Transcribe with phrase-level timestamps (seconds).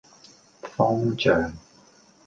[0.75, 1.53] 方丈